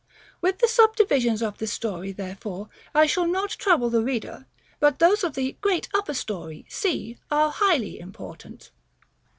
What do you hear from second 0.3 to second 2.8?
With the subdivisions of this story, therefore,